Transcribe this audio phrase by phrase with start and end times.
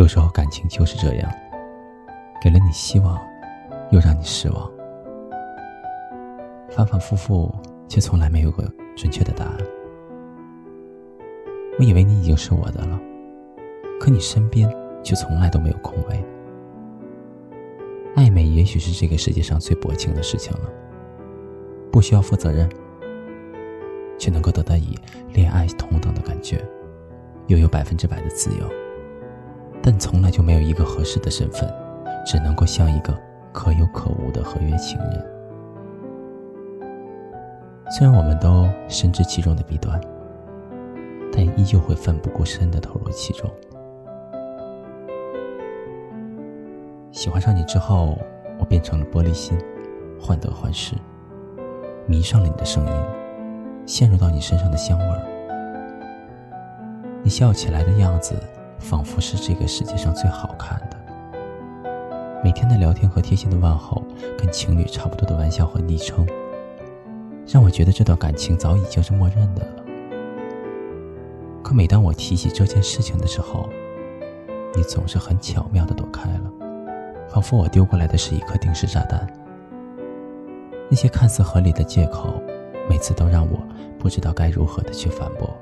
[0.00, 1.30] 有时候感情就是这样，
[2.42, 3.20] 给了你希望，
[3.90, 4.70] 又让你失望，
[6.70, 7.54] 反反复复，
[7.86, 8.64] 却从来没有个
[8.96, 9.58] 准确的答案。
[11.78, 12.98] 我以为你已经是我的了，
[14.00, 16.24] 可你身边却从来都没有空位。
[18.16, 20.70] 暧昧也许是这个世界上最薄情的事情了，
[21.92, 22.66] 不需要负责任，
[24.16, 24.98] 却能够得到以
[25.34, 26.58] 恋爱同等的感觉，
[27.48, 28.64] 又有百分之百的自由。
[29.82, 31.72] 但从来就没有一个合适的身份，
[32.26, 33.18] 只能够像一个
[33.52, 35.26] 可有可无的合约情人。
[37.90, 40.00] 虽然我们都深知其中的弊端，
[41.32, 43.50] 但依旧会奋不顾身的投入其中。
[47.10, 48.16] 喜欢上你之后，
[48.58, 49.58] 我变成了玻璃心，
[50.20, 50.94] 患得患失，
[52.06, 52.92] 迷上了你的声音，
[53.86, 55.22] 陷入到你身上的香味儿。
[57.22, 58.36] 你笑起来的样子。
[58.80, 60.96] 仿佛是这个世界上最好看的。
[62.42, 64.02] 每天的聊天和贴心的问候，
[64.36, 66.26] 跟情侣差不多的玩笑和昵称，
[67.46, 69.84] 让我觉得这段感情早已经是默认的了。
[71.62, 73.68] 可每当我提起这件事情的时候，
[74.74, 76.50] 你总是很巧妙的躲开了，
[77.28, 79.26] 仿佛我丢过来的是一颗定时炸弹。
[80.88, 82.42] 那些看似合理的借口，
[82.88, 83.58] 每次都让我
[83.98, 85.54] 不知道该如何的去反驳。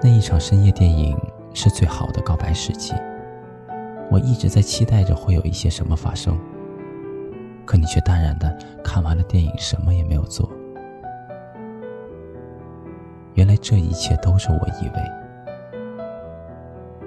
[0.00, 1.18] 那一场深夜电影
[1.52, 2.94] 是最好的告白时机。
[4.10, 6.38] 我一直在期待着会有一些什么发生，
[7.66, 10.48] 可你却淡然的看完了电影，什么也没有做。
[13.34, 15.02] 原来这一切都是我以为，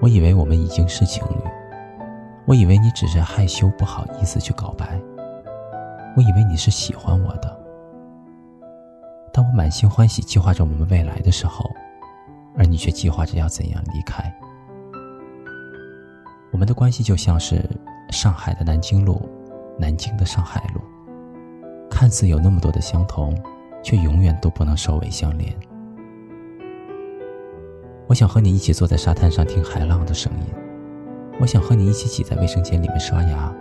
[0.01, 1.35] 我以为我们已经是情侣，
[2.45, 4.99] 我以为你只是害羞不好意思去告白，
[6.17, 7.57] 我以为你是喜欢我的。
[9.33, 11.71] 当我满心欢喜计划着我们未来的时候。
[12.57, 14.23] 而你却计划着要怎样离开？
[16.51, 17.63] 我们的关系就像是
[18.09, 19.27] 上海的南京路，
[19.79, 20.81] 南京的上海路，
[21.89, 23.35] 看似有那么多的相同，
[23.81, 25.55] 却永远都不能首尾相连。
[28.07, 30.53] 我想和你一起坐在沙滩上听海浪的声音，
[31.39, 33.55] 我想和你一起挤在卫生间里面刷牙，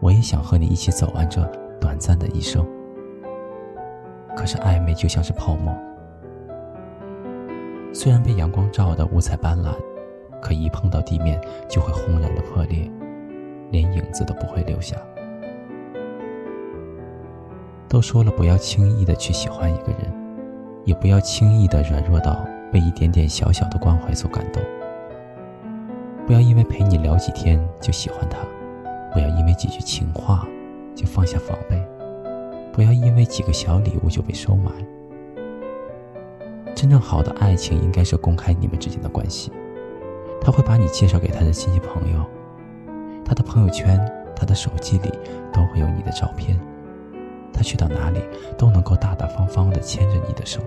[0.00, 1.40] 我也想和你一起走完这
[1.80, 2.66] 短暂的一生。
[4.36, 5.72] 可是暧昧就像是泡沫。
[7.92, 9.74] 虽然被阳光照得五彩斑斓，
[10.40, 12.90] 可一碰到地面就会轰然的破裂，
[13.70, 14.96] 连影子都不会留下。
[17.88, 20.12] 都说了不要轻易的去喜欢一个人，
[20.84, 24.62] 也不要轻易的软弱到被一点点小小的关怀所感动。
[26.26, 28.38] 不要因为陪你聊几天就喜欢他，
[29.12, 30.46] 不要因为几句情话
[30.94, 31.84] 就放下防备，
[32.72, 34.70] 不要因为几个小礼物就被收买。
[36.80, 39.52] 真正好的爱情应该是公开你们之间的关系，
[40.40, 42.24] 他会把你介绍给他的亲戚朋友，
[43.22, 44.00] 他的朋友圈、
[44.34, 45.12] 他的手机里
[45.52, 46.58] 都会有你的照片，
[47.52, 48.22] 他去到哪里
[48.56, 50.58] 都能够大大方方的牵着你的手。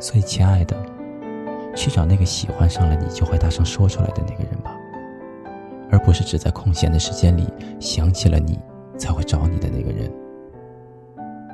[0.00, 0.76] 所以，亲爱的，
[1.76, 4.76] 去找那个喜欢上了你就会大声说出来的那个人吧，
[5.88, 7.46] 而不是只在空闲的时间里
[7.78, 8.58] 想起了你
[8.98, 10.12] 才会找你的那个人。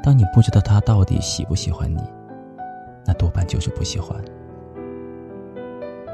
[0.03, 2.01] 当你不知道他到底喜不喜欢你。
[3.17, 4.23] 多半就是不喜欢。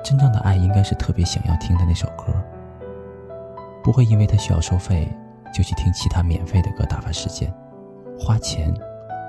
[0.04, 2.32] 真正的爱应该是特别想要听的那首歌，
[3.82, 5.08] 不会因为他需要收费，
[5.54, 7.52] 就去听其他免费的歌打发时间，
[8.18, 8.74] 花钱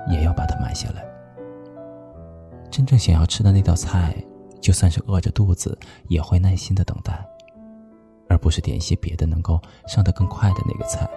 [0.08, 1.04] 也要把它买下来。
[2.70, 4.14] 真正想要吃的那道菜，
[4.60, 7.24] 就算是饿着肚子，也会耐心的等待，
[8.28, 11.08] 而不是点一些别的能够上得更快的那个菜。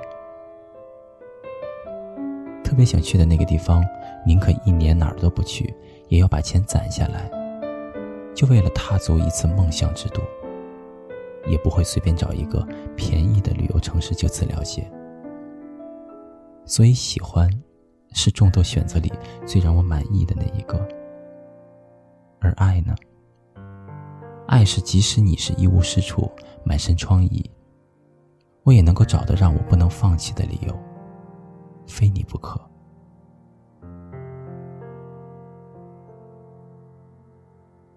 [2.63, 3.83] 特别想去的那个地方，
[4.23, 5.73] 宁可一年哪儿都不去。
[6.07, 7.29] 也要把钱攒下来，
[8.33, 10.21] 就为了踏足一次梦想之都。
[11.47, 14.85] 也不会随便找一个便宜的旅游城市就此了结。
[16.65, 17.49] 所以，喜欢
[18.11, 19.09] 是众多选择里
[19.45, 20.85] 最让我满意的那一个。
[22.39, 22.93] 而爱呢？
[24.45, 26.29] 爱是即使你是一无是处、
[26.65, 27.45] 满身疮痍，
[28.63, 30.77] 我也能够找到让我不能放弃的理由，
[31.87, 32.59] 非你不可。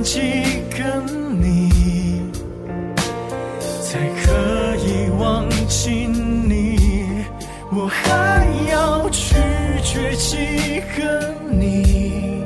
[0.00, 0.20] 几
[0.70, 1.02] 个
[1.40, 1.68] 你，
[3.80, 7.24] 才可以忘记你？
[7.70, 9.34] 我还要拒
[9.82, 12.44] 绝几个你？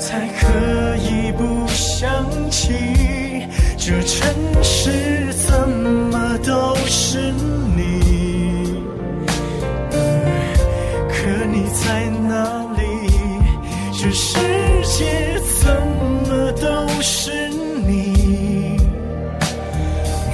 [0.00, 3.46] 才可以不想起，
[3.76, 7.32] 这城市怎么都是
[7.76, 8.82] 你？
[11.08, 12.82] 可你在哪里？
[13.92, 14.38] 这世
[14.84, 15.35] 界
[17.08, 17.30] 是
[17.86, 18.76] 你？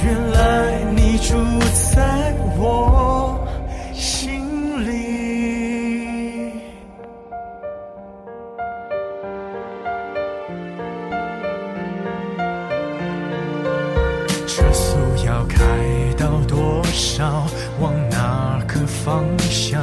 [0.03, 1.35] 原来你住
[1.95, 3.39] 在我
[3.93, 4.41] 心
[4.87, 4.91] 里。
[14.47, 14.97] 车速
[15.27, 15.59] 要开
[16.17, 17.47] 到多少？
[17.81, 19.83] 往哪个方向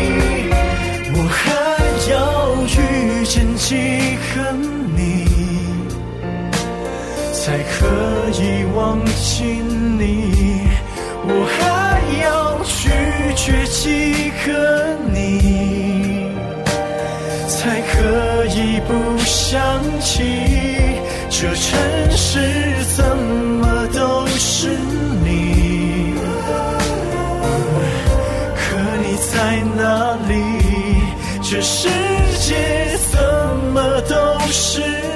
[1.31, 1.47] 我还
[2.11, 3.73] 要遇见几
[4.35, 4.51] 个
[4.97, 5.25] 你，
[7.31, 7.87] 才可
[8.33, 9.45] 以忘记
[9.97, 10.67] 你？
[11.23, 12.89] 我还要拒
[13.37, 16.27] 绝几个你，
[17.47, 20.19] 才可以不想起？
[21.29, 24.67] 这城市怎么都是
[25.23, 26.13] 你？
[28.53, 30.60] 可你在哪里？
[31.51, 31.89] 这世
[32.39, 33.19] 界怎
[33.73, 34.15] 么都
[34.49, 35.10] 是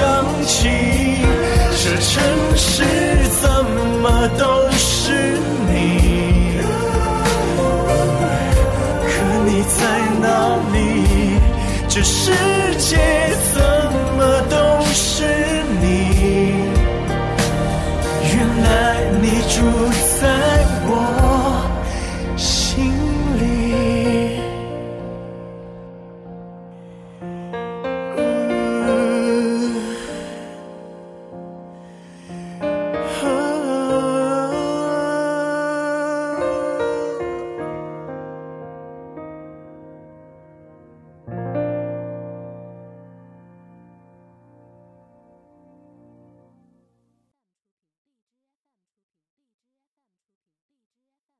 [0.00, 0.68] 想起？
[1.82, 2.12] 这城
[2.56, 2.82] 市
[3.42, 3.44] 怎
[4.02, 4.04] 么
[4.38, 4.42] 都
[4.72, 5.12] 是
[5.68, 5.74] 你？
[9.04, 9.12] 可
[9.44, 9.78] 你在
[10.22, 10.24] 哪
[10.72, 10.76] 里？
[11.86, 12.32] 这世
[12.78, 12.96] 界
[13.52, 13.60] 怎
[14.16, 14.56] 么都
[14.94, 15.24] 是
[15.82, 15.84] 你？
[18.32, 18.68] 原来
[19.20, 19.56] 你住
[20.18, 20.22] 在